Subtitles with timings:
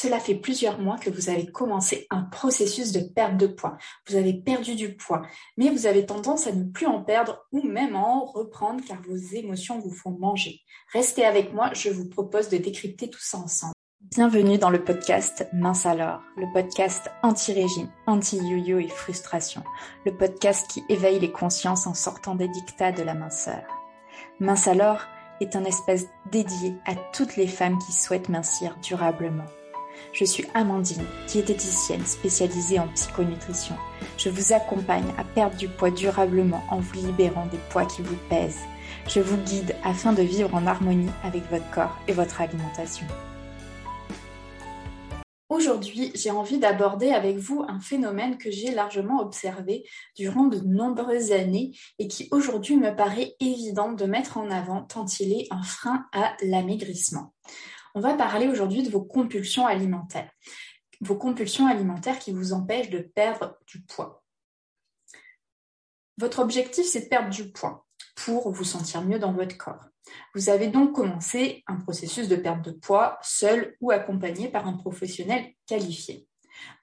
[0.00, 3.76] cela fait plusieurs mois que vous avez commencé un processus de perte de poids.
[4.06, 5.22] Vous avez perdu du poids,
[5.56, 9.16] mais vous avez tendance à ne plus en perdre ou même en reprendre car vos
[9.16, 10.60] émotions vous font manger.
[10.92, 13.72] Restez avec moi, je vous propose de décrypter tout ça ensemble.
[14.00, 19.64] Bienvenue dans le podcast Mince alors, le podcast anti-régime, anti-yo-yo et frustration,
[20.06, 23.64] le podcast qui éveille les consciences en sortant des dictats de la minceur.
[24.38, 25.00] Mince alors
[25.40, 29.46] est un espace dédié à toutes les femmes qui souhaitent mincir durablement.
[30.12, 33.76] Je suis Amandine, diététicienne spécialisée en psychonutrition.
[34.16, 38.16] Je vous accompagne à perdre du poids durablement en vous libérant des poids qui vous
[38.28, 38.64] pèsent.
[39.06, 43.06] Je vous guide afin de vivre en harmonie avec votre corps et votre alimentation.
[45.50, 49.84] Aujourd'hui, j'ai envie d'aborder avec vous un phénomène que j'ai largement observé
[50.14, 55.06] durant de nombreuses années et qui aujourd'hui me paraît évident de mettre en avant tant
[55.20, 57.32] il est un frein à l'amaigrissement.
[57.94, 60.30] On va parler aujourd'hui de vos compulsions alimentaires.
[61.00, 64.22] Vos compulsions alimentaires qui vous empêchent de perdre du poids.
[66.18, 69.84] Votre objectif, c'est de perdre du poids pour vous sentir mieux dans votre corps.
[70.34, 74.72] Vous avez donc commencé un processus de perte de poids seul ou accompagné par un
[74.72, 76.26] professionnel qualifié.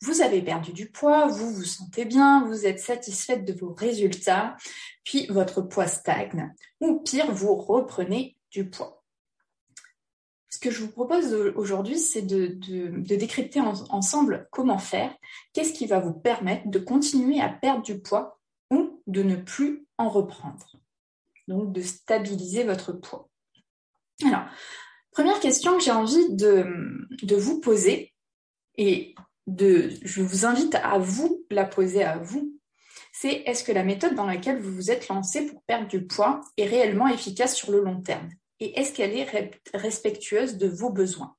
[0.01, 4.55] Vous avez perdu du poids, vous vous sentez bien, vous êtes satisfaite de vos résultats,
[5.03, 8.94] puis votre poids stagne, ou pire, vous reprenez du poids.
[10.55, 15.13] Ce que je vous propose aujourd'hui, c'est de, de, décrypter ensemble comment faire,
[15.51, 18.39] qu'est-ce qui va vous permettre de continuer à perdre du poids
[18.71, 20.77] ou de ne plus en reprendre?
[21.49, 23.27] Donc de stabiliser votre poids.
[24.25, 24.45] Alors,
[25.11, 28.13] première question que j'ai envie de, vous poser,
[28.77, 29.13] et
[29.47, 32.57] de, je vous invite à vous la poser à vous,
[33.11, 36.39] c'est est-ce que la méthode dans laquelle vous vous êtes lancé pour perdre du poids
[36.55, 38.29] est réellement efficace sur le long terme?
[38.66, 41.35] Et est-ce qu'elle est respectueuse de vos besoins?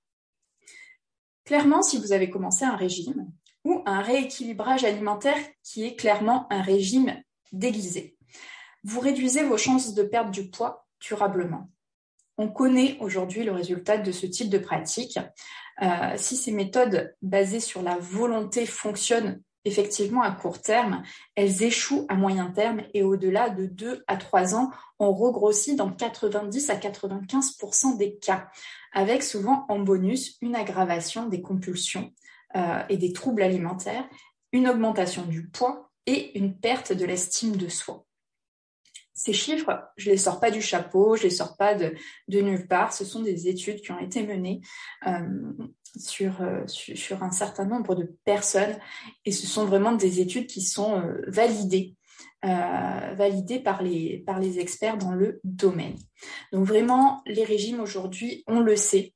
[1.44, 3.32] Clairement, si vous avez commencé un régime
[3.64, 8.16] ou un rééquilibrage alimentaire qui est clairement un régime déguisé,
[8.84, 11.68] vous réduisez vos chances de perdre du poids durablement.
[12.38, 15.18] On connaît aujourd'hui le résultat de ce type de pratique.
[15.82, 21.02] Euh, si ces méthodes basées sur la volonté fonctionnent effectivement à court terme,
[21.34, 25.90] elles échouent à moyen terme et au-delà de 2 à 3 ans, on regrossit dans
[25.90, 28.48] 90 à 95% des cas,
[28.92, 32.12] avec souvent en bonus une aggravation des compulsions
[32.54, 34.08] euh, et des troubles alimentaires,
[34.52, 38.06] une augmentation du poids et une perte de l'estime de soi
[39.16, 41.94] ces chiffres, je les sors pas du chapeau, je les sors pas de,
[42.28, 42.92] nulle part.
[42.92, 44.60] Ce sont des études qui ont été menées
[45.06, 45.26] euh,
[45.98, 48.76] sur, euh, sur, un certain nombre de personnes
[49.24, 51.94] et ce sont vraiment des études qui sont euh, validées.
[52.42, 55.96] validées par les, experts dans le domaine.
[56.52, 59.14] Donc vraiment, les régimes aujourd'hui, on le sait,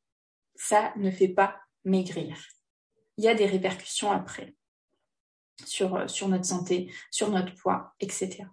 [0.57, 2.37] ça ne fait pas maigrir.
[3.17, 4.55] Il y a des répercussions après
[5.65, 8.45] sur notre santé, sur notre poids, etc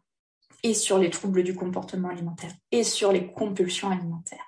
[0.63, 4.45] et sur les troubles du comportement alimentaire et sur les compulsions alimentaires.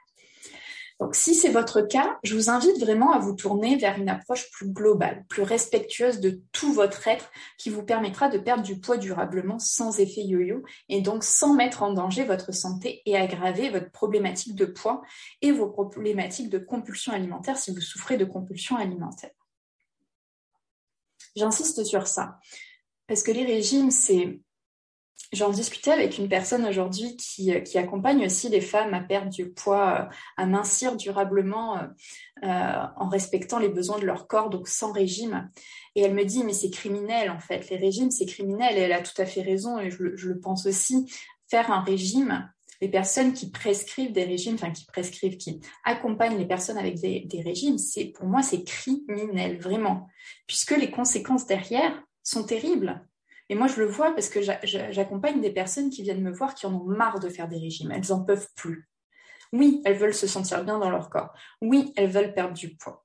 [0.99, 4.51] Donc, si c'est votre cas, je vous invite vraiment à vous tourner vers une approche
[4.51, 8.97] plus globale, plus respectueuse de tout votre être, qui vous permettra de perdre du poids
[8.97, 13.91] durablement sans effet yo-yo et donc sans mettre en danger votre santé et aggraver votre
[13.91, 15.01] problématique de poids
[15.41, 19.31] et vos problématiques de compulsion alimentaire si vous souffrez de compulsion alimentaire.
[21.37, 22.39] J'insiste sur ça
[23.07, 24.39] parce que les régimes, c'est
[25.31, 29.29] J'en discutais avec une personne aujourd'hui qui, euh, qui, accompagne aussi les femmes à perdre
[29.29, 31.77] du poids, euh, à mincir durablement
[32.43, 35.51] euh, en respectant les besoins de leur corps, donc sans régime.
[35.93, 38.75] Et elle me dit, mais c'est criminel en fait, les régimes, c'est criminel.
[38.75, 41.05] Et elle a tout à fait raison, et je, je, le pense aussi.
[41.47, 42.51] Faire un régime,
[42.81, 47.21] les personnes qui prescrivent des régimes, enfin qui prescrivent, qui accompagnent les personnes avec des,
[47.25, 50.07] des régimes, c'est pour moi, c'est criminel, vraiment.
[50.47, 53.03] Puisque les conséquences derrière sont terribles
[53.49, 56.67] et moi, je le vois parce que j'accompagne des personnes qui viennent me voir qui
[56.67, 57.91] en ont marre de faire des régimes.
[57.91, 58.87] Elles n'en peuvent plus.
[59.51, 61.33] Oui, elles veulent se sentir bien dans leur corps.
[61.61, 63.03] Oui, elles veulent perdre du poids.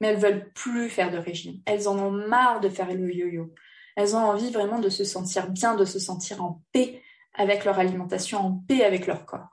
[0.00, 1.60] Mais elles veulent plus faire de régime.
[1.66, 3.52] Elles en ont marre de faire le yo-yo.
[3.94, 7.02] Elles ont envie vraiment de se sentir bien, de se sentir en paix
[7.34, 9.50] avec leur alimentation, en paix avec leur corps.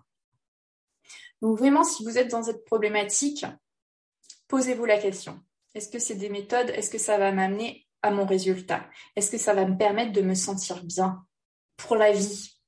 [1.41, 3.45] Donc vraiment, si vous êtes dans cette problématique,
[4.47, 5.41] posez-vous la question.
[5.75, 6.69] Est-ce que c'est des méthodes?
[6.69, 8.85] Est-ce que ça va m'amener à mon résultat
[9.15, 11.25] Est-ce que ça va me permettre de me sentir bien
[11.77, 12.59] pour la vie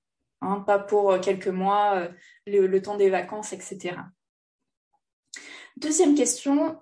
[0.41, 2.09] hein, Pas pour euh, quelques mois, euh,
[2.47, 3.95] le, temps des vacances, etc.
[5.77, 6.79] Deuxième question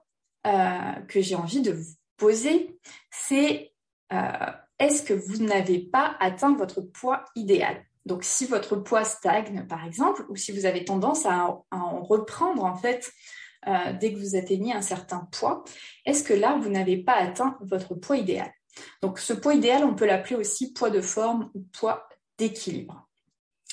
[0.47, 2.79] euh, que j'ai envie de vous poser,
[3.11, 3.73] c'est
[4.79, 7.85] est-ce que vous n'avez pas atteint votre poids idéal?
[8.05, 12.63] Donc, si votre poids stagne, par exemple, ou si vous avez tendance à, en reprendre
[12.63, 13.11] en fait
[13.67, 15.63] euh, dès que vous atteignez un certain poids,
[16.05, 18.51] est-ce que là, vous n'avez pas atteint votre poids idéal?
[19.01, 22.07] Donc ce poids idéal, on peut l'appeler aussi poids de forme ou poids
[22.37, 23.07] d'équilibre.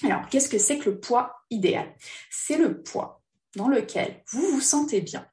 [0.03, 1.95] Alors, qu'est-ce que c'est que le poids idéal?
[2.31, 3.23] C'est le poids
[3.55, 5.27] dans lequel vous vous sentez bien.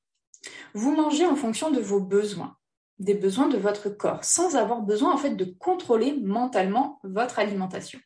[0.74, 2.56] Vous mangez en fonction de vos besoins,
[3.00, 8.00] des besoins de votre corps, sans avoir besoin en fait de contrôler mentalement votre alimentation,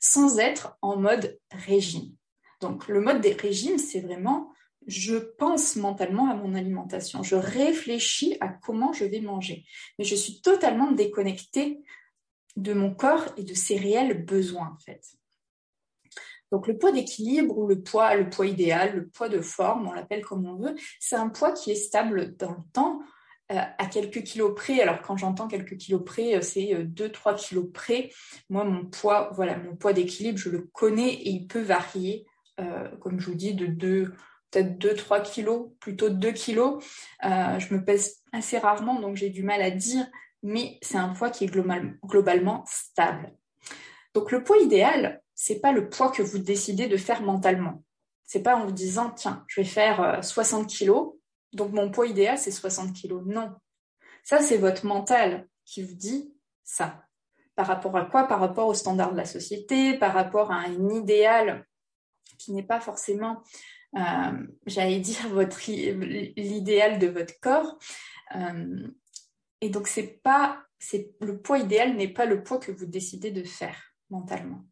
[0.00, 2.14] sans être en mode régime.
[2.60, 4.52] Donc, le mode des régimes, c'est vraiment
[4.86, 9.64] je pense mentalement à mon alimentation, je réfléchis à comment je vais manger,
[9.98, 11.80] mais je suis totalement déconnectée
[12.56, 15.02] de mon corps et de ses réels besoins en fait.
[16.52, 19.92] Donc le poids d'équilibre ou le poids, le poids idéal, le poids de forme, on
[19.92, 23.00] l'appelle comme on veut, c'est un poids qui est stable dans le temps,
[23.52, 24.80] euh, à quelques kilos près.
[24.80, 28.10] Alors quand j'entends quelques kilos près, euh, c'est 2-3 euh, kilos près.
[28.48, 32.24] Moi, mon poids, voilà, mon poids d'équilibre, je le connais et il peut varier,
[33.00, 34.14] comme je vous dis, de 2
[34.54, 36.82] peut-être 2-3 kilos, plutôt 2 kilos.
[37.22, 40.06] je me pèse assez rarement, donc j'ai du mal à dire,
[40.42, 43.34] mais c'est un poids qui est globalement stable.
[44.14, 47.82] Donc le poids idéal, c'est pas le poids que vous décidez de faire mentalement.
[48.24, 51.14] C'est pas en vous disant tiens, je vais faire 60 euh, kilos,
[51.52, 53.22] donc mon poids idéal c'est 60 kilos.
[53.26, 53.52] Non,
[54.22, 57.02] ça c'est votre mental qui vous dit ça.
[57.56, 58.24] Par rapport à quoi?
[58.24, 61.66] Par rapport aux standards de la société, par rapport à un idéal
[62.38, 63.42] qui n'est pas forcément,
[63.96, 67.78] euh, j'allais dire, votre l'idéal de votre corps.
[68.34, 68.88] Euh,
[69.60, 73.30] et donc c'est pas, c'est le poids idéal n'est pas le poids que vous décidez
[73.30, 74.64] de faire mentalement.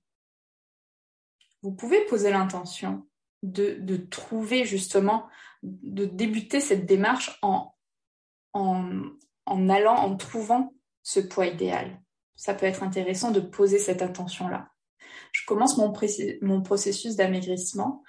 [1.63, 3.07] Vous pouvez poser l'intention
[3.43, 5.29] de, trouver justement,
[5.63, 7.75] de débuter cette démarche en,
[8.53, 12.01] en, allant, en trouvant ce poids idéal.
[12.37, 14.69] Ça peut être intéressant de poser cette intention-là.
[15.33, 15.93] Je commence mon,
[16.43, 18.03] mon processus d'amaigrissement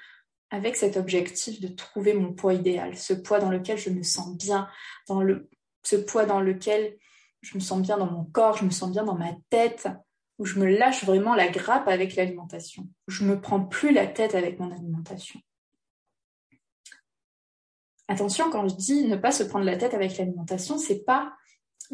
[0.53, 4.37] avec cet objectif de trouver mon poids idéal, ce poids dans lequel je me sens
[4.37, 4.69] bien,
[5.07, 5.49] dans le,
[5.81, 6.95] ce poids dans lequel
[7.41, 9.87] je me sens bien dans mon corps, je me sens bien dans ma tête,
[10.37, 14.05] où je me lâche vraiment la grappe avec l'alimentation, où je me prends plus la
[14.05, 15.39] tête avec mon alimentation.
[18.07, 21.33] Attention, quand je dis ne pas se prendre la tête avec l'alimentation, c'est pas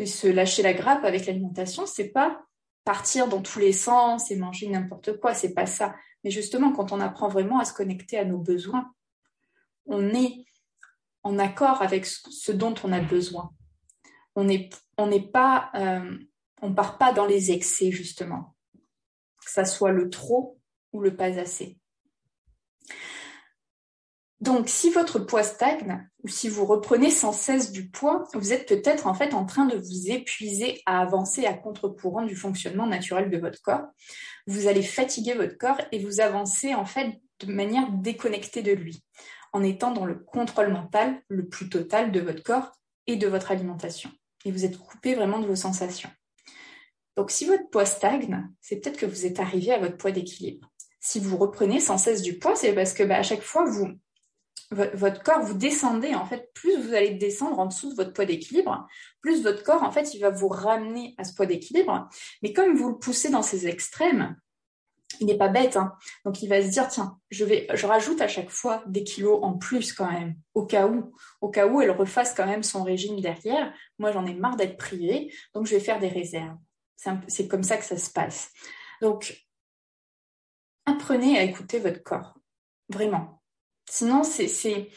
[0.05, 2.41] se lâcher la grappe avec l'alimentation, c'est pas
[2.83, 5.95] partir dans tous les sens et manger n'importe quoi, c'est pas ça.
[6.23, 8.93] Mais justement, quand on apprend vraiment à se connecter à nos besoins,
[9.85, 10.45] on est
[11.23, 13.51] en accord avec ce dont on a besoin.
[14.35, 14.69] On n'est
[15.31, 16.17] pas euh,
[16.61, 18.55] on part pas dans les excès, justement.
[19.45, 20.59] Que ça soit le trop
[20.91, 21.77] ou le pas assez.
[24.41, 28.67] Donc, si votre poids stagne ou si vous reprenez sans cesse du poids, vous êtes
[28.67, 33.29] peut-être en fait en train de vous épuiser à avancer à contre-courant du fonctionnement naturel
[33.29, 33.85] de votre corps.
[34.47, 39.03] Vous allez fatiguer votre corps et vous avancez en fait de manière déconnectée de lui,
[39.51, 42.71] en étant dans le contrôle mental le plus total de votre corps
[43.07, 44.09] et de votre alimentation.
[44.45, 46.09] Et vous êtes coupé vraiment de vos sensations.
[47.17, 50.71] Donc, si votre poids stagne, c'est peut-être que vous êtes arrivé à votre poids d'équilibre.
[51.01, 53.87] Si vous reprenez sans cesse du poids, c'est parce que bah, à chaque fois, vous,
[54.71, 58.25] votre corps, vous descendez, en fait, plus vous allez descendre en dessous de votre poids
[58.25, 58.87] d'équilibre,
[59.21, 62.07] plus votre corps, en fait, il va vous ramener à ce poids d'équilibre.
[62.43, 64.35] Mais comme vous le poussez dans ces extrêmes,
[65.19, 65.95] il n'est pas bête, hein.
[66.23, 69.39] donc il va se dire tiens, je vais, je rajoute à chaque fois des kilos
[69.41, 72.83] en plus quand même, au cas où, au cas où elle refasse quand même son
[72.83, 73.73] régime derrière.
[73.97, 76.57] Moi, j'en ai marre d'être privée, donc je vais faire des réserves.
[77.27, 78.51] C'est comme ça que ça se passe.
[79.01, 79.47] Donc,
[80.85, 82.37] apprenez à écouter votre corps,
[82.89, 83.38] vraiment.
[83.89, 84.89] Sinon, c'est,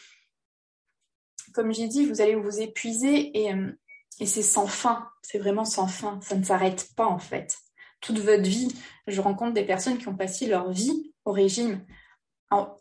[1.55, 3.73] comme j'ai dit, vous allez vous épuiser et, euh,
[4.21, 5.09] et c'est sans fin.
[5.23, 6.21] C'est vraiment sans fin.
[6.21, 7.57] Ça ne s'arrête pas en fait.
[8.01, 8.69] Toute votre vie,
[9.07, 11.87] je rencontre des personnes qui ont passé leur vie au régime,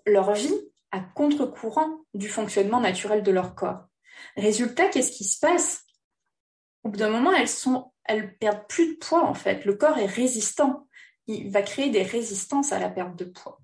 [0.06, 0.54] leur vie
[0.92, 3.86] à contre-courant du fonctionnement naturel de leur corps.
[4.36, 5.86] Résultat, qu'est-ce qui se passe?
[6.84, 9.64] Au bout d'un moment, elles sont elles perdent plus de poids en fait.
[9.64, 10.88] Le corps est résistant.
[11.28, 13.61] Il va créer des résistances à la perte de poids.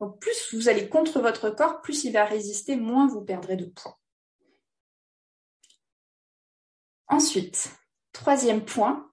[0.00, 3.66] Donc plus vous allez contre votre corps, plus il va résister, moins vous perdrez de
[3.66, 3.98] poids.
[7.08, 7.70] Ensuite,
[8.12, 9.10] troisième point,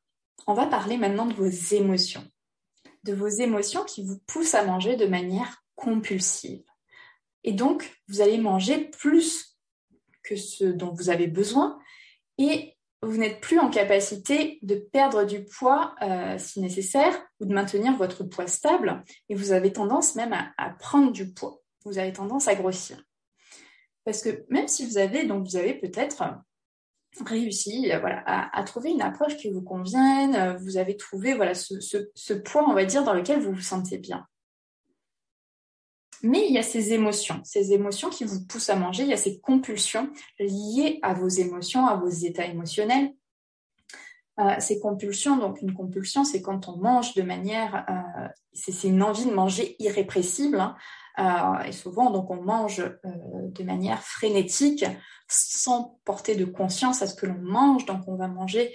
[0.47, 2.27] on va parler maintenant de vos émotions.
[3.03, 6.63] De vos émotions qui vous poussent à manger de manière compulsive.
[7.43, 9.57] Et donc, vous allez manger plus
[10.23, 11.79] que ce dont vous avez besoin
[12.37, 12.72] et
[13.03, 17.95] vous n'êtes plus en capacité de perdre du poids euh, si nécessaire ou de maintenir
[17.97, 21.59] votre poids stable et vous avez tendance même à, prendre du poids.
[21.85, 23.01] Vous avez tendance à grossir.
[24.05, 26.23] Parce que même si vous avez, donc vous avez peut-être
[27.25, 31.53] réussi euh, voilà, à, trouver une approche qui vous convienne, euh, vous avez trouvé voilà,
[31.53, 34.25] ce, ce, poids, on va dire, dans lequel vous vous sentez bien.
[36.23, 39.13] Mais il y a ces émotions, ces émotions qui vous poussent à manger, il y
[39.13, 43.13] a ces compulsions liées à vos émotions, à vos états émotionnels.
[44.39, 49.03] Euh, ces compulsions, donc une compulsion, c'est quand on mange de manière, euh, c'est une
[49.03, 50.75] envie de manger irrépressible, hein.
[51.19, 54.85] euh, et souvent donc on mange de manière frénétique,
[55.27, 57.85] sans porter de conscience à ce que l'on mange.
[57.85, 58.73] Donc on va manger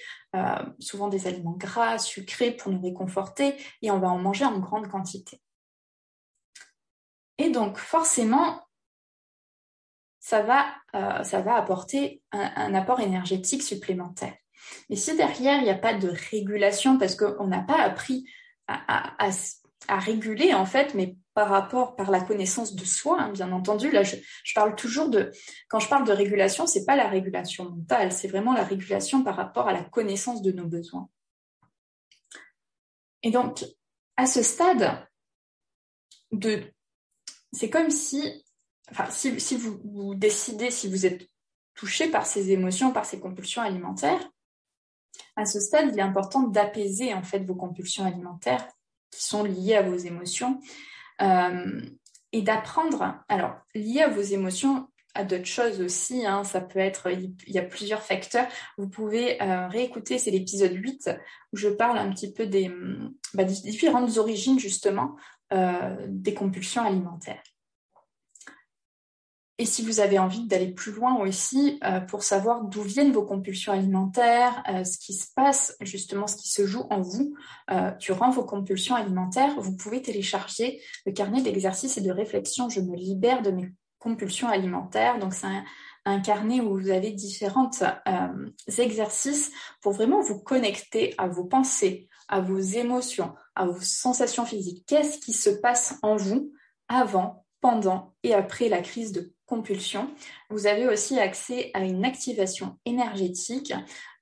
[0.78, 4.88] souvent des aliments gras, sucrés pour nous réconforter, et on va en manger en grande
[4.88, 5.40] quantité.
[7.38, 8.61] Et donc forcément,
[10.21, 14.35] ça va, ça va apporter un apport énergétique supplémentaire.
[14.88, 18.28] Mais si derrière, il n'y a pas de régulation, parce qu'on n'a pas appris
[18.66, 19.28] à,
[19.88, 24.02] réguler, en fait, mais par rapport, par la connaissance de soi, hein, bien entendu, là,
[24.02, 24.16] je,
[24.54, 25.30] parle toujours de,
[25.68, 29.37] quand je parle de régulation, c'est pas la régulation mentale, c'est vraiment la régulation par
[29.37, 31.09] rapport à la connaissance de nos besoins.
[33.23, 33.64] Et donc,
[34.16, 35.07] à ce stade,
[36.33, 36.62] de,
[37.52, 38.45] c'est comme si,
[38.90, 41.28] enfin, si, vous, décidez, si vous êtes
[41.75, 44.31] touché par ces émotions, par ces compulsions alimentaires,
[45.37, 48.67] à ce stade, il est important d'apaiser en fait vos compulsions alimentaires
[49.11, 50.61] qui sont liées à vos émotions
[51.23, 51.81] euh,
[52.33, 53.17] et d'apprendre.
[53.28, 56.26] Alors, liées à vos émotions, à d'autres choses aussi.
[56.26, 58.47] Hein, ça peut être, il y a plusieurs facteurs.
[58.76, 61.11] Vous pouvez euh, réécouter, c'est l'épisode 8
[61.52, 62.71] où je parle un petit peu des,
[63.35, 65.17] bah, différentes origines justement
[65.52, 67.43] euh, des compulsions alimentaires.
[69.61, 73.25] Et si vous avez envie d'aller plus loin aussi euh, pour savoir d'où viennent vos
[73.25, 77.35] compulsions alimentaires, euh, ce qui se passe, justement ce qui se joue en vous
[77.99, 82.95] durant vos compulsions alimentaires, vous pouvez télécharger le carnet d'exercices et de réflexion Je me
[82.95, 85.19] libère de mes compulsions alimentaires.
[85.19, 85.64] Donc c'est un,
[86.20, 87.70] carnet où vous avez différents
[88.78, 89.50] exercices
[89.82, 94.84] pour vraiment vous connecter à vos pensées, à vos émotions, à vos sensations physiques.
[94.86, 96.52] Qu'est-ce qui se passe en vous
[96.88, 100.10] avant, pendant et après la crise de compulsion?
[100.50, 103.72] Vous avez aussi accès à une activation énergétique.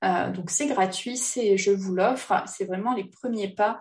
[0.05, 2.33] Euh, donc c'est gratuit, c'est je vous l'offre.
[2.47, 3.79] C'est vraiment les premiers pas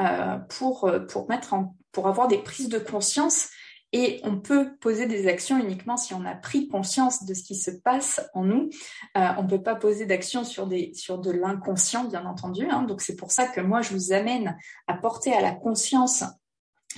[0.00, 3.50] euh, pour, pour, mettre en, pour avoir des prises de conscience.
[3.96, 7.54] Et on peut poser des actions uniquement si on a pris conscience de ce qui
[7.54, 8.68] se passe en nous.
[9.16, 12.68] Euh, on ne peut pas poser d'actions sur, sur de l'inconscient, bien entendu.
[12.68, 12.82] Hein.
[12.82, 14.58] Donc c'est pour ça que moi, je vous amène
[14.88, 16.24] à porter à la conscience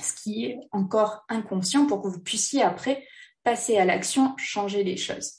[0.03, 3.05] ce qui est encore inconscient pour que vous puissiez après
[3.45, 5.35] passer à l'action, changer les choses.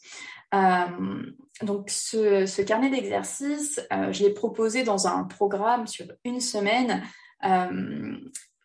[0.54, 1.24] Euh,
[1.64, 7.02] donc ce, carnet d'exercices, euh, je l'ai proposé dans un programme sur une semaine.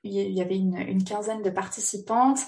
[0.05, 2.41] Il y avait une, quinzaine de participantes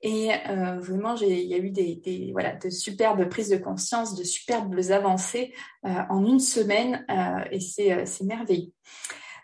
[0.00, 0.30] et
[0.78, 5.52] vraiment il y a eu des, voilà de superbes prises de conscience, de superbes avancées
[5.82, 7.04] en une semaine
[7.50, 8.72] et c'est merveilleux.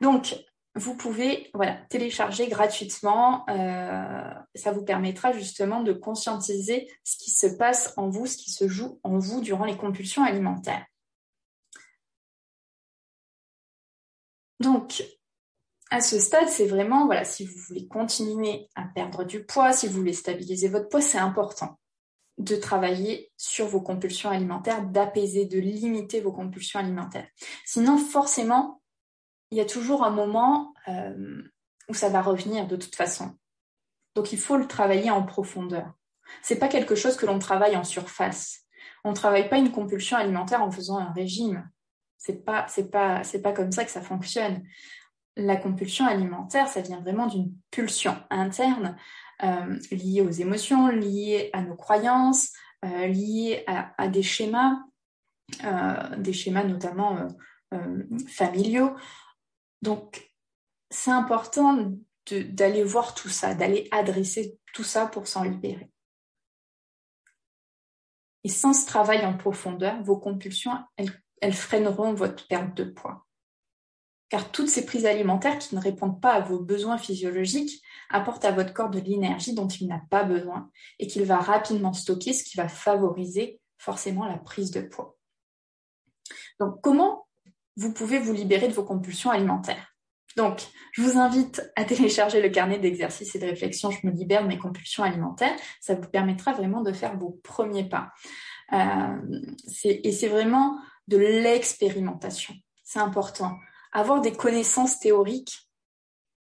[0.00, 0.34] Donc
[0.78, 3.44] vous pouvez voilà, télécharger gratuitement.
[3.50, 8.50] Euh, ça vous permettra justement de conscientiser ce qui se passe en vous, ce qui
[8.50, 10.87] se joue en vous durant les compulsions alimentaires.
[14.60, 15.04] Donc,
[15.90, 19.87] à ce stade, c'est vraiment, voilà, si vous voulez continuer à perdre du poids, si
[19.87, 21.78] vous voulez stabiliser votre poids, c'est important
[22.38, 27.26] de travailler sur vos compulsions alimentaires, d'apaiser, de limiter vos compulsions alimentaires.
[27.64, 28.80] Sinon, forcément,
[29.50, 31.42] il y a toujours un moment euh,
[31.88, 33.37] où ça va revenir de toute façon.
[34.14, 35.92] Donc il faut le travailler en profondeur.
[36.42, 38.61] C'est pas quelque chose que l'on travaille en surface.
[39.04, 41.68] On ne travaille pas une compulsion alimentaire en faisant un régime.
[42.18, 44.64] C'est pas c'est pas c'est pas comme ça que ça fonctionne.
[45.38, 48.97] La compulsion alimentaire, ça vient vraiment d'une pulsion interne
[49.42, 52.52] euh, liée aux émotions, liée à nos croyances,
[52.85, 54.76] euh, liée à, des schémas,
[56.18, 57.28] des schémas notamment
[58.28, 58.95] familiaux.
[59.80, 60.28] Donc,
[60.90, 61.92] c'est important
[62.30, 65.90] d'aller voir tout ça, d'aller adresser tout ça pour s'en libérer.
[68.45, 73.27] Et sans ce travail en profondeur, vos compulsions, elles, freineront votre perte de poids.
[74.28, 78.52] Car toutes ces prises alimentaires qui ne répondent pas à vos besoins physiologiques apportent à
[78.52, 82.44] votre corps de l'énergie dont il n'a pas besoin et qu'il va rapidement stocker, ce
[82.44, 85.16] qui va favoriser forcément la prise de poids.
[86.61, 87.26] Donc, comment
[87.76, 89.94] vous pouvez vous libérer de vos compulsions alimentaires?
[90.37, 94.42] Donc, je vous invite à télécharger le carnet d'exercices et de réflexion Je me libère
[94.42, 95.56] de mes compulsions alimentaires.
[95.80, 98.12] Ça vous permettra vraiment de faire vos premiers pas.
[98.73, 99.16] Euh,
[99.85, 102.54] et c'est vraiment de l'expérimentation.
[102.85, 103.58] C'est important.
[103.92, 105.68] Avoir des connaissances théoriques,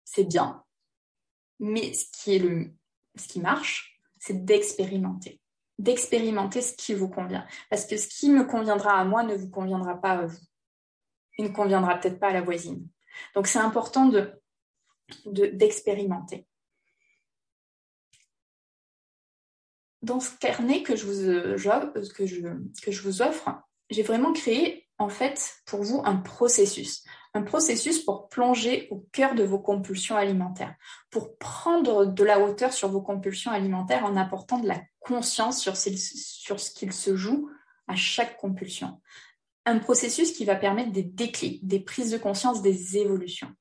[0.04, 0.64] c'est bien.
[1.58, 2.40] Mais ce qui,
[3.16, 5.40] ce qui marche, c'est d'expérimenter.
[5.78, 7.46] D'expérimenter ce qui vous convient.
[7.70, 10.38] Parce que ce qui me conviendra à moi ne vous conviendra pas à vous
[11.40, 12.86] il ne conviendra peut-être pas à la voisine.
[13.34, 14.40] Donc c'est important de,
[15.26, 16.46] d'expérimenter.
[20.02, 21.62] dans ce carnet que je vous,
[22.14, 22.40] que je,
[22.80, 23.50] que offre,
[23.90, 24.88] j'ai vraiment créé
[25.66, 27.04] pour vous un processus.
[27.32, 30.74] Un processus pour plonger au cœur de vos compulsions alimentaires,
[31.10, 35.76] pour prendre de la hauteur sur vos compulsions alimentaires en apportant de la conscience sur,
[35.76, 37.48] ce qu'il se joue
[37.86, 39.00] à chaque compulsion.
[39.64, 43.52] Un processus qui va permettre des déclics, des prises de conscience, des évolutions.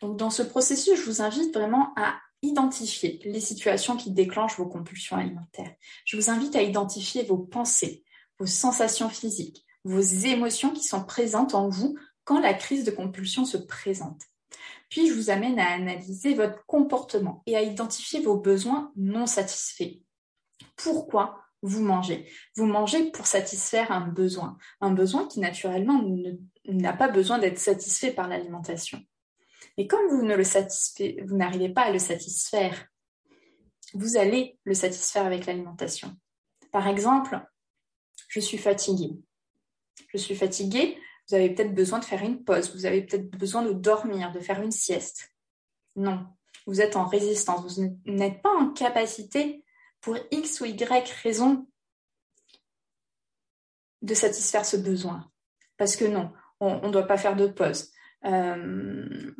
[0.00, 4.66] Donc dans ce processus, je vous invite vraiment à identifier les situations qui déclenchent vos
[4.66, 5.72] compulsions alimentaires.
[6.04, 8.04] Je vous invite à identifier vos pensées,
[8.38, 13.44] vos sensations physiques, vos émotions qui sont présentes en vous quand la crise de compulsion
[13.44, 14.22] se présente.
[14.88, 20.00] Puis je vous amène à analyser votre comportement et à identifier vos besoins non satisfaits.
[20.76, 22.30] Pourquoi vous mangez?
[22.56, 26.02] Vous mangez pour satisfaire un besoin, un besoin qui naturellement
[26.66, 29.00] n'a pas besoin d'être satisfait par l'alimentation.
[29.76, 32.86] Et comme vous ne le vous n'arrivez pas à le satisfaire,
[33.94, 36.14] vous allez le satisfaire avec l'alimentation.
[36.70, 37.40] Par exemple,
[38.28, 39.16] je suis fatiguée
[40.14, 40.96] je suis fatiguée,
[41.28, 44.40] vous avez peut-être besoin de faire une pause, vous avez peut-être besoin de dormir, de
[44.40, 45.32] faire une sieste.
[45.96, 46.26] Non,
[46.66, 49.64] vous êtes en résistance, vous n'êtes pas en capacité
[50.00, 51.66] pour X ou Y raison
[54.02, 55.30] de satisfaire ce besoin.
[55.76, 57.90] Parce que non, on ne doit pas faire de pause.
[58.24, 59.32] Euh,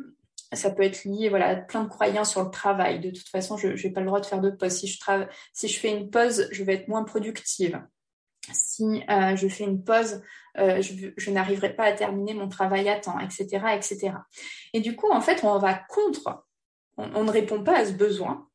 [0.53, 2.99] ça peut être lié voilà, à plein de croyances sur le travail.
[2.99, 4.71] De toute façon, je n'ai pas le droit de faire de pause.
[4.71, 4.97] Si je,
[5.53, 7.79] si je fais une pause, je vais être moins productive
[8.53, 10.21] si euh, je fais une pause,
[10.57, 14.13] euh, je, n'arriverai pas à terminer mon travail à temps, etc., etc.
[14.73, 16.45] Et du coup, en fait, on va contre,
[16.97, 18.47] on, ne répond pas à ce besoin,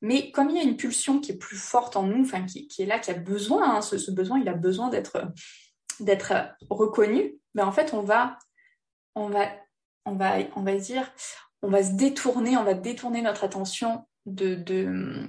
[0.00, 2.68] mais comme il y a une pulsion qui est plus forte en nous, enfin qui,
[2.78, 7.72] est là, qui a besoin, hein, ce, besoin, il a besoin d'être reconnu, mais en
[7.72, 8.38] fait, on va,
[9.14, 9.48] on va,
[10.04, 11.10] on va, on va dire,
[11.62, 15.28] on va se détourner, on va détourner notre attention de, de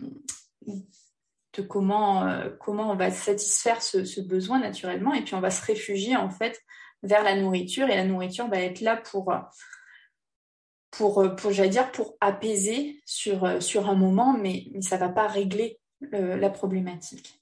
[1.62, 5.14] comment, euh, comment on va satisfaire ce, besoin naturellement.
[5.14, 6.62] Et puis on va se réfugier en fait
[7.04, 9.32] vers la nourriture et la nourriture va être là pour,
[11.52, 15.80] j'allais dire, pour apaiser sur, un moment, mais, ça ne va pas régler
[16.12, 17.40] la problématique.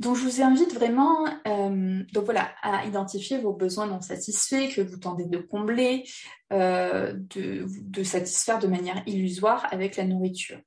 [0.00, 4.80] Donc, je vous invite vraiment euh, donc voilà, à identifier vos besoins non satisfaits que
[4.80, 6.04] vous tentez de combler,
[6.52, 10.60] euh, de, de satisfaire de manière illusoire avec la nourriture.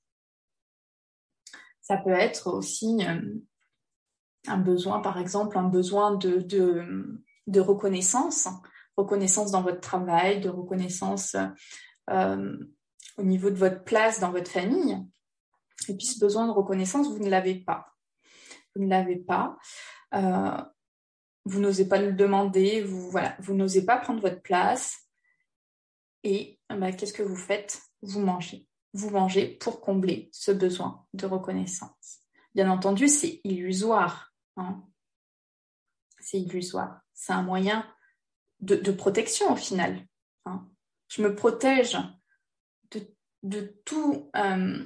[1.91, 3.19] Ça peut être aussi euh,
[4.47, 8.47] un besoin, par exemple, un besoin de, reconnaissance,
[8.95, 11.35] reconnaissance dans votre travail, de reconnaissance
[12.09, 12.57] euh,
[13.17, 15.05] au niveau de votre place dans votre famille.
[15.89, 17.93] Et puis ce besoin de reconnaissance, vous ne l'avez pas.
[18.73, 19.57] Vous ne l'avez pas.
[20.13, 20.63] Euh,
[21.43, 25.09] vous n'osez pas le demander, vous voilà, vous n'osez pas prendre votre place.
[26.23, 27.81] Et bah, qu'est-ce que vous faites?
[28.01, 32.19] Vous mangez vous mangez pour combler ce besoin de reconnaissance.
[32.55, 34.33] Bien entendu, c'est illusoire.
[34.57, 34.83] Hein.
[36.19, 37.01] C'est illusoire.
[37.13, 37.87] C'est un moyen
[38.59, 40.05] de, protection au final.
[40.45, 40.67] Hein.
[41.07, 41.97] Je me protège
[43.43, 44.85] de, tout, euh,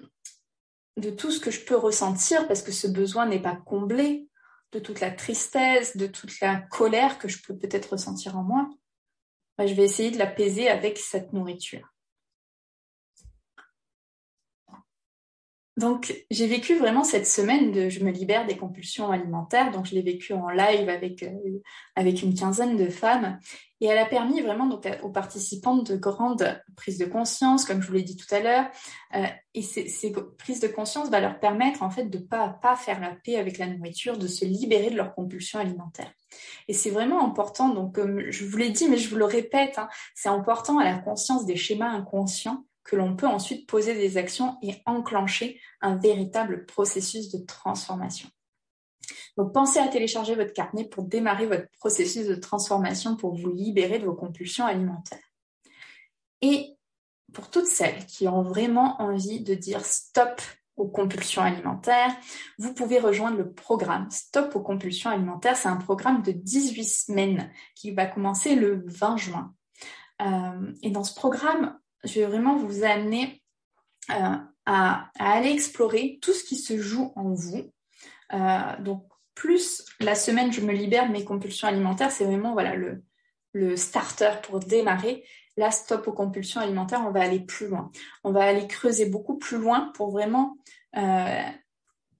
[0.97, 4.29] de tout ce que je peux ressentir parce que ce besoin n'est pas comblé,
[4.71, 8.69] de toute la tristesse, de toute la colère que je peux peut-être ressentir en moi.
[9.59, 11.94] je vais essayer de l'apaiser avec cette nourriture.
[15.77, 19.71] Donc, j'ai vécu vraiment cette semaine de je me libère des compulsions alimentaires.
[19.71, 21.61] Donc, je l'ai vécu en live avec, euh,
[21.95, 23.39] avec une quinzaine de femmes.
[23.81, 27.87] Et elle a permis vraiment donc, aux participantes de grandes prises de conscience, comme je
[27.87, 28.65] vous l'ai dit tout à l'heure.
[29.15, 33.01] Euh, et ces, prises de conscience va leur permettre en fait de pas pas faire
[33.01, 36.13] la paix avec la nourriture, de se libérer de leurs compulsions alimentaires.
[36.69, 37.67] Et c'est vraiment important.
[37.67, 40.85] Donc, comme je vous l'ai dit, mais je vous le répète, hein, c'est important à
[40.85, 45.95] la conscience des schémas inconscients que l'on peut ensuite poser des actions et enclencher un
[45.95, 48.29] véritable processus de transformation.
[49.37, 53.99] Donc pensez à télécharger votre carnet pour démarrer votre processus de transformation pour vous libérer
[53.99, 55.19] de vos compulsions alimentaires.
[56.41, 56.77] Et
[57.33, 60.41] pour toutes celles qui ont vraiment envie de dire stop
[60.77, 62.15] aux compulsions alimentaires,
[62.59, 65.55] vous pouvez rejoindre le programme Stop aux compulsions alimentaires.
[65.55, 69.53] C'est un programme de 18 semaines qui va commencer le 20 juin.
[70.21, 73.41] Euh, et dans ce programme, je vais vraiment vous amener
[74.11, 77.71] euh, à, aller explorer tout ce qui se joue en vous.
[78.33, 82.75] Euh, donc, plus la semaine, je me libère de mes compulsions alimentaires, c'est vraiment voilà,
[82.75, 83.03] le,
[83.77, 85.23] starter pour démarrer.
[85.57, 87.91] Là, stop aux compulsions alimentaires, on va aller plus loin.
[88.23, 90.57] On va aller creuser beaucoup plus loin pour vraiment
[90.97, 91.43] euh,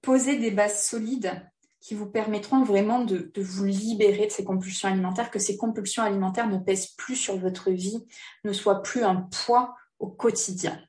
[0.00, 1.42] poser des bases solides
[1.86, 6.48] qui vous permettront vraiment de, vous libérer de ces compulsions alimentaires, que ces compulsions alimentaires
[6.48, 8.04] ne pèsent plus sur votre vie,
[8.42, 10.82] ne soient plus un poids au quotidien,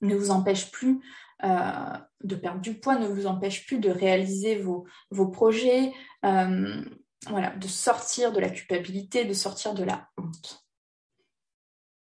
[0.00, 1.02] ne vous empêchent plus
[1.42, 4.86] de perdre du poids ne vous empêche plus de réaliser vos,
[5.28, 10.66] projets, voilà, de sortir de la culpabilité, de sortir de la honte.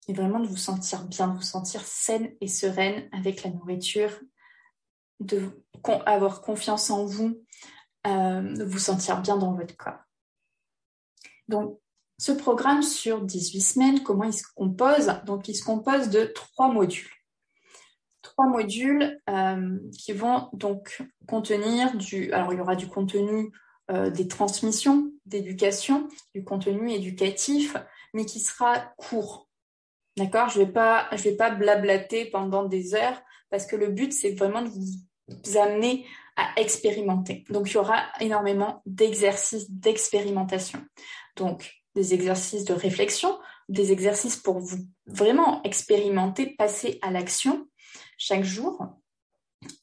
[0.09, 4.19] Et vraiment de vous sentir bien, de vous sentir saine et sereine avec la nourriture,
[5.21, 5.63] de
[6.07, 7.41] avoir confiance en vous,
[8.07, 10.01] euh, vous sentir bien dans votre corps.
[11.49, 11.79] Donc,
[12.19, 15.13] ce programme sur 18 semaines, comment il se compose?
[15.25, 17.11] Donc, il se compose de trois modules.
[18.23, 22.33] Trois modules euh, qui vont donc contenir du...
[22.33, 23.51] Alors, il y aura du contenu
[23.91, 27.77] euh, des transmissions d'éducation, du contenu éducatif,
[28.15, 29.49] mais qui sera court.
[30.17, 30.49] D'accord?
[30.49, 34.13] Je ne vais, pas, je vais pas blablater pendant des heures parce que le but,
[34.13, 36.07] c'est vraiment de vous amener
[36.41, 37.45] à expérimenter.
[37.51, 40.81] Donc, il y aura énormément d'exercices d'expérimentation.
[41.37, 47.67] Donc, des exercices de réflexion, des exercices pour vous vraiment expérimenter, passer à l'action
[48.17, 48.79] chaque jour.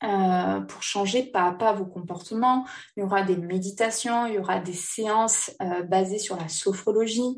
[0.03, 2.65] Euh, pour changer pas à pas vos comportements.
[2.95, 7.37] Il y aura des méditations, il y aura des séances euh, basées sur la sophrologie,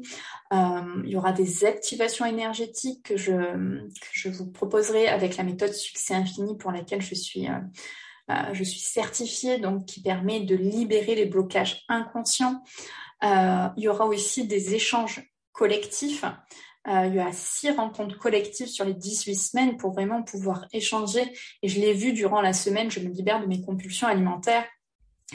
[0.53, 5.43] euh, il y aura des activations énergétiques que je, que je vous proposerai avec la
[5.43, 7.45] méthode Succès Infini pour laquelle je suis,
[8.53, 12.63] je suis certifiée, donc qui permet de libérer les blocages inconscients.
[13.23, 16.23] il y aura aussi des échanges collectifs
[16.87, 21.21] euh, il y a six rencontres collectives sur les 18 semaines pour vraiment pouvoir échanger.
[21.61, 24.65] Et je l'ai vu durant la semaine, je me libère de mes compulsions alimentaires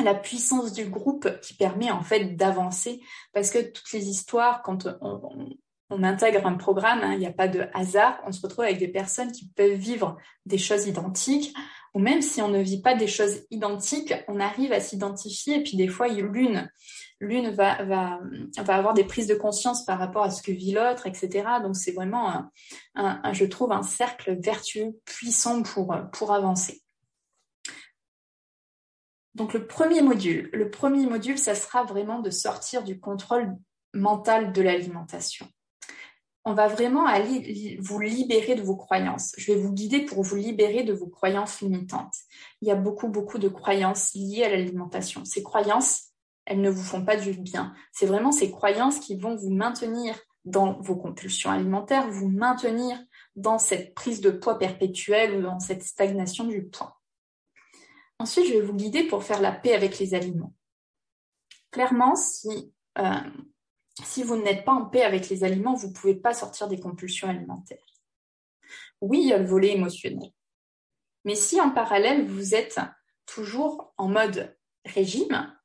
[0.02, 3.00] la puissance du groupe qui permet en fait d'avancer
[3.32, 5.50] parce que toutes les histoires quand on,
[6.02, 8.88] intègre un programme, hein, il n'y a pas de hasard, on se retrouve avec des
[8.88, 11.54] personnes qui peuvent vivre des choses identiques
[11.94, 15.62] ou même si on ne vit pas des choses identiques, on arrive à s'identifier et
[15.62, 16.68] puis des fois l'une
[17.20, 17.78] l'une va
[18.68, 21.44] avoir des prises de conscience par rapport à ce que vit l'autre, etc.
[21.62, 22.50] Donc c'est vraiment,
[22.94, 26.82] un, je trouve, un cercle vertueux puissant pour, pour avancer.
[29.34, 33.56] Donc le premier module, le premier module, ça sera vraiment de sortir du contrôle
[33.92, 35.46] mental de l'alimentation.
[36.46, 39.32] On va vraiment aller vous libérer de vos croyances.
[39.38, 42.14] Je vais vous guider pour vous libérer de vos croyances limitantes.
[42.60, 45.24] Il y a beaucoup, beaucoup de croyances liées à l'alimentation.
[45.24, 46.10] Ces croyances,
[46.44, 47.74] elles ne vous font pas du bien.
[47.92, 52.98] C'est vraiment ces croyances qui vont vous maintenir dans vos compulsions alimentaires, vous maintenir
[53.36, 57.00] dans cette prise de poids perpétuelle ou dans cette stagnation du poids.
[58.18, 60.54] Ensuite, je vais vous guider pour faire la paix avec les aliments.
[61.70, 63.30] Clairement, si, euh,
[64.02, 66.80] si vous n'êtes pas en paix avec les aliments, vous ne pouvez pas sortir des
[66.80, 67.86] compulsions alimentaires.
[69.00, 70.32] Oui, il y a le volet émotionnel.
[71.24, 72.80] Mais si en parallèle, vous êtes
[73.26, 75.56] toujours en mode régime,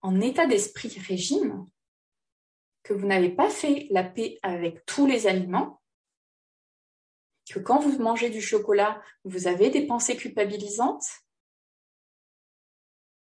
[0.00, 1.66] en état d'esprit régime,
[2.82, 5.80] que vous n'avez pas fait la paix avec tous les aliments,
[7.48, 11.06] que quand vous mangez du chocolat, vous avez des pensées culpabilisantes,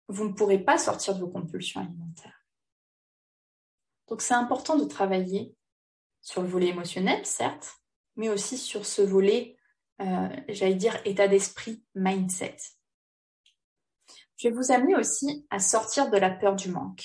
[0.09, 2.42] vous ne pourrez pas sortir de vos compulsions alimentaires.
[4.09, 5.55] Donc c'est important de travailler
[6.21, 7.77] sur le volet émotionnel, certes,
[8.17, 9.57] mais aussi sur ce volet,
[10.01, 12.57] euh, j'allais dire, état d'esprit, mindset
[14.43, 17.05] je vais vous amener aussi à sortir de la peur du manque.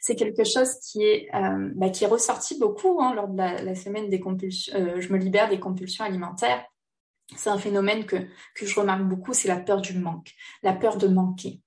[0.00, 3.74] C'est quelque chose qui est, euh, bah, qui est ressorti beaucoup hein, lors de la,
[3.74, 4.74] semaine des compulsions.
[4.76, 6.64] Euh, je me libère des compulsions alimentaires.
[7.34, 8.16] C'est un phénomène que,
[8.54, 10.32] que je remarque beaucoup, c'est la peur du manque,
[10.62, 11.62] la peur de manquer.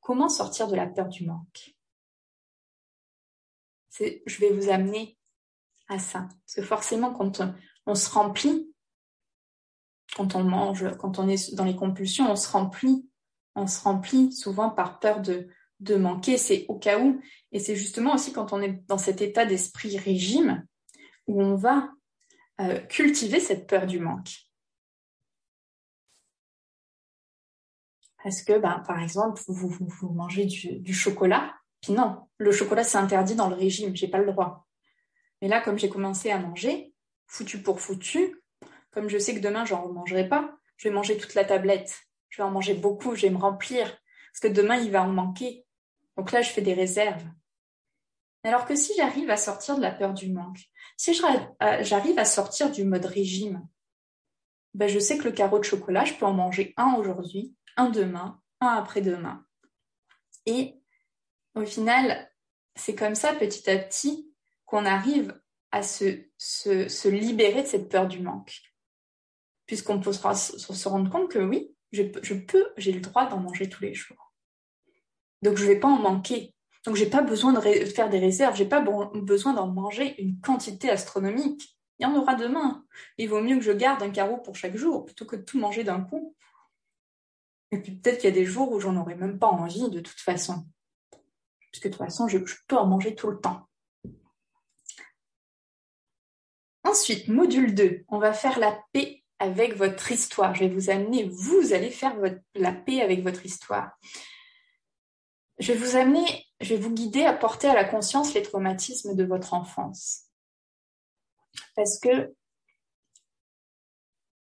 [0.00, 1.74] Comment sortir de la peur du manque?
[3.98, 5.18] Je vais vous amener
[5.88, 6.28] à ça.
[6.44, 7.42] Parce que forcément, quand
[7.86, 8.72] on se remplit,
[10.16, 13.08] quand on mange, quand on est dans les compulsions, on se remplit,
[13.54, 15.48] on se remplit souvent par peur de,
[15.96, 17.20] manquer, c'est au cas où.
[17.52, 20.66] Et c'est justement aussi quand on est dans cet état d'esprit régime
[21.26, 21.90] où on va
[22.60, 24.48] euh, cultiver cette peur du manque.
[28.22, 29.72] Parce que, ben, par exemple, vous,
[30.12, 34.30] mangez du, chocolat, puis non, le chocolat c'est interdit dans le régime, j'ai pas le
[34.32, 34.66] droit.
[35.40, 36.92] Mais là, comme j'ai commencé à manger,
[37.26, 38.42] foutu pour foutu,
[38.90, 41.94] comme je sais que demain, j'en mangerai pas, je vais manger toute la tablette.
[42.30, 43.86] Je vais en manger beaucoup, je vais me remplir.
[44.32, 45.64] Parce que demain, il va en manquer.
[46.16, 47.24] Donc là, je fais des réserves.
[48.44, 50.60] Alors que si j'arrive à sortir de la peur du manque,
[50.96, 53.66] si euh, j'arrive à sortir du mode régime,
[54.74, 57.90] ben je sais que le carreau de chocolat, je peux en manger un aujourd'hui, un
[57.90, 59.44] demain, un après-demain.
[60.46, 60.80] Et
[61.58, 62.30] au final,
[62.74, 64.32] c'est comme ça, petit à petit,
[64.64, 65.38] qu'on arrive
[65.70, 68.62] à se, se libérer de cette peur du manque
[69.68, 73.82] puisqu'on peut se, rendre compte que oui, je, peux, j'ai le droit d'en manger tous
[73.84, 74.32] les jours.
[75.42, 76.54] Donc je ne vais pas en manquer.
[76.84, 80.90] Donc j'ai pas besoin de faire des réserves, j'ai pas besoin d'en manger une quantité
[80.90, 81.78] astronomique.
[81.98, 82.84] Il y en aura demain.
[83.18, 85.58] Il vaut mieux que je garde un carreau pour chaque jour plutôt que de tout
[85.58, 86.34] manger d'un coup.
[87.70, 90.00] Et puis peut-être qu'il y a des jours où j'en aurais même pas envie de
[90.00, 90.64] toute façon.
[91.70, 93.68] Parce que de toute façon, je, peux en manger tout le temps.
[96.84, 100.54] Ensuite, module 2, on va faire la paix avec votre histoire.
[100.54, 102.16] Je vais vous amener, vous allez faire
[102.54, 103.92] la paix avec votre histoire.
[105.58, 109.14] Je vais vous amener, je vais vous guider à porter à la conscience les traumatismes
[109.14, 110.24] de votre enfance.
[111.74, 112.32] Parce que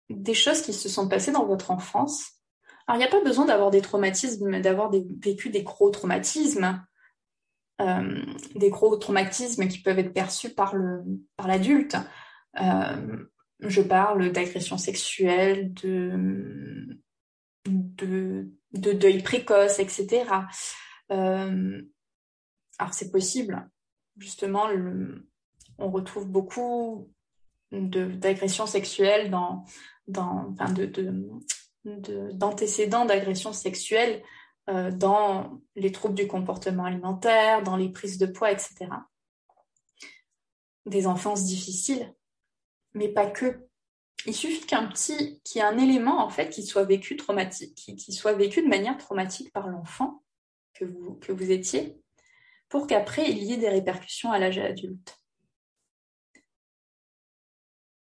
[0.09, 2.41] des choses qui se sont passées dans votre enfance,
[2.87, 6.85] alors il n'y a pas besoin d'avoir des traumatismes, d'avoir vécu des gros traumatismes,
[7.81, 8.23] euh,
[8.55, 10.75] des gros traumatismes qui peuvent être perçus par
[11.47, 11.97] l'adulte.
[12.53, 13.17] Par euh,
[13.61, 16.99] je parle d'agression sexuelle, de,
[17.67, 20.25] de, de, deuil précoce, etc.
[21.11, 21.83] Euh,
[22.79, 23.69] alors c'est possible,
[24.17, 24.69] justement,
[25.79, 27.11] on retrouve beaucoup
[27.73, 29.65] d'agressions sexuelles dans,
[30.09, 30.91] dans enfin de,
[32.33, 34.23] d'antécédents d'agressions sexuelles
[34.69, 38.87] euh, dans les troubles du comportement alimentaire, dans les prises de poids, etc.
[40.87, 42.15] Des enfances difficiles,
[42.95, 43.67] mais pas que.
[44.27, 48.35] Il suffit qu'un petit, qu'il y ait un élément en fait qui soit vécu soit
[48.35, 50.23] vécu de manière traumatique par l'enfant
[50.75, 51.99] que vous, que vous étiez,
[52.69, 55.17] pour qu'après il y ait des répercussions à l'âge adulte.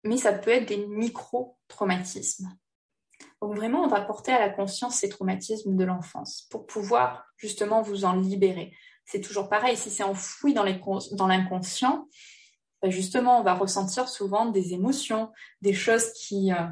[0.03, 2.57] Mais ça peut être des micro-traumatismes.
[3.41, 7.82] Donc vraiment, on va porter à la conscience ces traumatismes de l'enfance pour pouvoir justement
[7.82, 8.73] vous en libérer.
[9.06, 10.63] C'est toujours pareil, si c'est enfoui dans
[11.28, 12.08] l'inconscient,
[12.82, 16.67] ben justement, on va ressentir souvent des émotions, des choses qui, euh,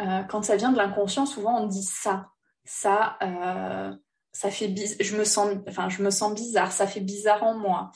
[0.00, 2.28] euh, quand ça vient de l'inconscient, souvent on dit ça,
[2.64, 3.94] ça, euh,
[4.32, 6.72] ça fait je me sens enfin je me sens bizarre.
[6.72, 7.90] Ça fait bizarre en moi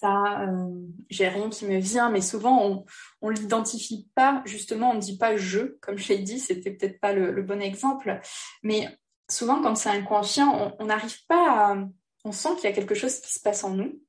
[0.00, 0.70] ça euh,
[1.10, 2.84] j'ai rien qui me vient mais souvent on
[3.20, 4.42] on l'identifie pas.
[4.44, 8.20] Justement on dit pas je comme je l'ai dit c'était peut-être pas le, bon exemple.
[8.62, 8.88] Mais
[9.28, 11.76] souvent quand c'est inconscient on n'arrive pas à
[12.24, 14.00] on sent qu'il y a quelque chose qui se passe en nous.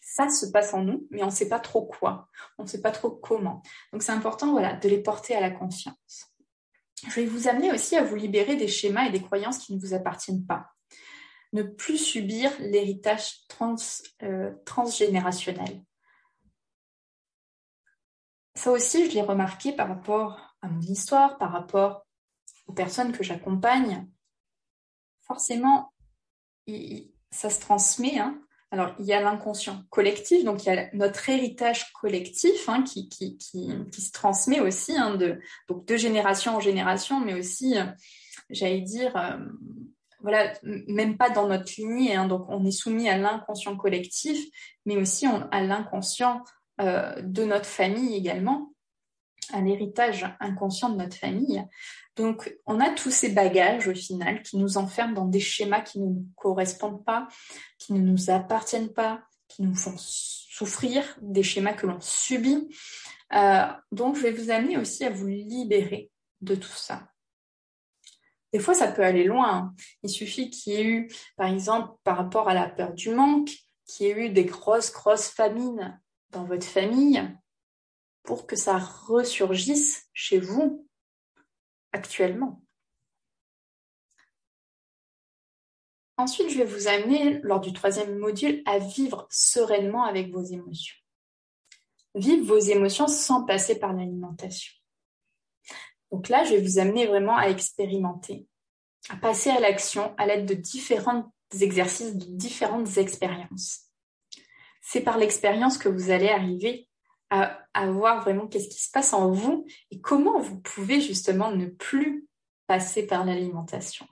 [0.00, 2.28] Ça se passe en nous mais on ne sait pas trop quoi.
[2.58, 3.62] On ne sait pas trop comment.
[3.92, 6.32] Donc c'est important voilà de les porter à la conscience.
[7.06, 9.80] Je vais vous amener aussi à vous libérer des schémas et des croyances qui ne
[9.80, 10.66] vous appartiennent pas.
[11.52, 13.46] Ne plus subir l'héritage
[14.22, 15.82] euh, transgénérationnel.
[18.54, 22.06] Ça aussi, je l'ai remarqué par rapport à mon histoire, par rapport
[22.66, 24.08] aux personnes que j'accompagne.
[25.22, 25.92] Forcément,
[27.30, 28.18] ça se transmet.
[28.18, 28.40] Hein.
[28.70, 33.08] Alors, il y a l'inconscient collectif, donc il y a notre héritage collectif hein, qui,
[33.40, 37.86] se transmet aussi hein, de, donc de génération en génération, mais aussi, euh,
[38.50, 39.38] j'allais dire, euh,
[40.20, 42.14] voilà, même pas dans notre lignée.
[42.14, 44.44] Hein, donc, on est soumis à l'inconscient collectif,
[44.84, 46.42] mais aussi à l'inconscient
[46.80, 48.72] euh, de notre famille également,
[49.52, 51.64] à l'héritage inconscient de notre famille.
[52.16, 56.00] Donc, on a tous ces bagages au final qui nous enferment dans des schémas qui
[56.00, 57.28] ne nous correspondent pas,
[57.78, 62.68] qui ne nous appartiennent pas, qui nous font souffrir, des schémas que l'on subit.
[63.34, 67.08] Euh, donc, je vais vous amener aussi à vous libérer de tout ça.
[68.52, 69.74] Des fois, ça peut aller loin.
[70.02, 73.50] Il suffit qu'il y ait eu, par exemple, par rapport à la peur du manque,
[73.86, 77.22] qu'il y ait eu des grosses, grosses famines dans votre famille
[78.22, 80.86] pour que ça ressurgisse chez vous
[81.92, 82.62] actuellement.
[86.18, 90.96] Ensuite, je vais vous amener, lors du troisième module, à vivre sereinement avec vos émotions.
[92.14, 94.77] Vivre vos émotions sans passer par l'alimentation.
[96.10, 98.46] Donc là, je vais vous amener vraiment à expérimenter,
[99.10, 103.88] à passer à l'action à l'aide de différents exercices, de différentes expériences.
[104.82, 106.88] C'est par l'expérience que vous allez arriver
[107.30, 107.58] à,
[107.90, 112.26] voir vraiment qu'est-ce qui se passe en vous et comment vous pouvez justement ne plus
[112.66, 114.06] passer par l'alimentation.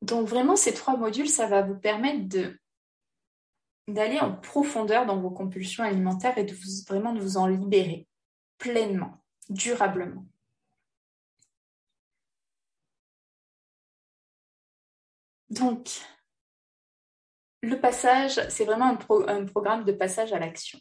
[0.00, 2.58] Donc vraiment, ces trois modules, ça va vous permettre de
[3.88, 6.54] d'aller en profondeur dans vos compulsions alimentaires et de
[6.86, 8.06] vraiment de vous en libérer
[8.58, 10.24] pleinement, durablement.
[15.50, 16.00] Donc,
[17.60, 18.96] le passage, c'est vraiment
[19.28, 20.80] un, programme de passage à l'action.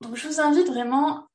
[0.00, 1.28] Donc je vous invite vraiment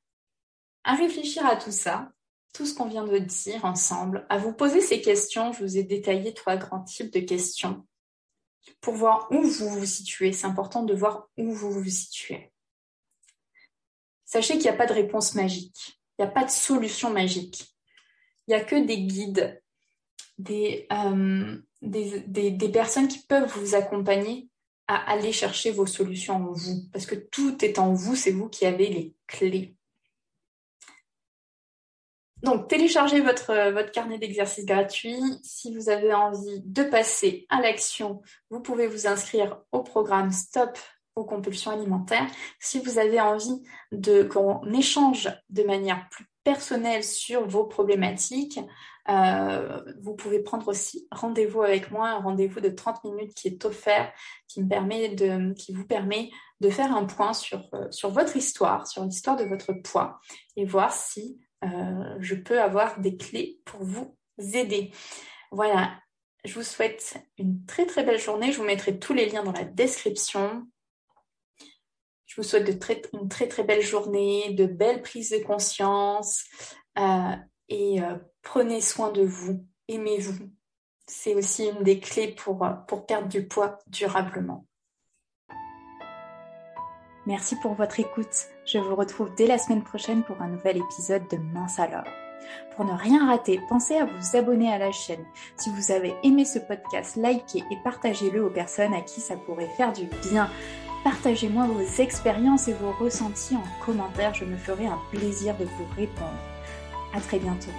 [0.84, 2.12] à réfléchir à tout ça,
[2.52, 5.52] tout ce qu'on vient de dire ensemble, à vous poser ces questions.
[5.52, 7.87] Je vous ai détaillé trois grands types de questions
[8.80, 10.32] pour voir où vous vous situez.
[10.32, 12.52] C'est important de voir où vous vous situez.
[14.24, 17.74] Sachez qu'il n'y a pas de réponse magique, il n'y a pas de solution magique.
[18.46, 19.62] Il n'y a que des guides
[20.38, 20.86] des,
[21.82, 24.48] des, personnes qui peuvent vous accompagner
[24.86, 26.88] à aller chercher vos solutions en vous.
[26.92, 29.74] Parce que tout est en vous, c'est vous qui avez les clés.
[32.42, 35.20] Donc, téléchargez votre, votre carnet d'exercices gratuit.
[35.42, 40.78] Si vous avez envie de passer à l'action, vous pouvez vous inscrire au programme Stop
[41.18, 42.26] aux compulsions alimentaires.
[42.60, 48.60] Si vous avez envie de qu'on échange de manière plus personnelle sur vos problématiques,
[49.08, 53.64] euh, vous pouvez prendre aussi rendez-vous avec moi, un rendez-vous de 30 minutes qui est
[53.64, 54.12] offert,
[54.46, 58.36] qui, me permet de, qui vous permet de faire un point sur, euh, sur votre
[58.36, 60.20] histoire, sur l'histoire de votre poids
[60.56, 64.92] et voir si euh, je peux avoir des clés pour vous aider.
[65.50, 66.00] Voilà,
[66.44, 68.52] je vous souhaite une très très belle journée.
[68.52, 70.66] Je vous mettrai tous les liens dans la description.
[72.26, 72.68] Je vous souhaite
[73.12, 76.44] une très très belle journée, de belles prises de conscience
[76.98, 77.34] euh,
[77.68, 80.50] et euh, prenez soin de vous, aimez-vous.
[81.06, 84.66] C'est aussi une des clés pour perdre du poids durablement.
[87.26, 88.48] Merci pour votre écoute.
[88.70, 92.04] Je vous retrouve dès la semaine prochaine pour un nouvel épisode de Mince alors.
[92.76, 95.24] Pour ne rien rater, pensez à vous abonner à la chaîne.
[95.56, 99.72] Si vous avez aimé ce podcast, likez et partagez-le aux personnes à qui ça pourrait
[99.78, 100.50] faire du bien.
[101.02, 105.86] Partagez-moi vos expériences et vos ressentis en commentaire, je me ferai un plaisir de vous
[105.96, 106.38] répondre.
[107.14, 107.72] À très bientôt.